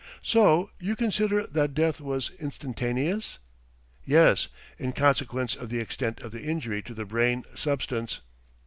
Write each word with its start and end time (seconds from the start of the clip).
"So 0.23 0.71
you 0.79 0.95
consider 0.95 1.45
that 1.45 1.75
death 1.75 2.01
was 2.01 2.31
instantaneous?" 2.39 3.37
"Yes, 4.03 4.47
in 4.79 4.93
consequence 4.93 5.55
of 5.55 5.69
the 5.69 5.77
extent 5.79 6.21
of 6.21 6.31
the 6.31 6.41
injury 6.41 6.81
to 6.81 6.95
the 6.95 7.05
brain 7.05 7.43
substance. 7.53 8.21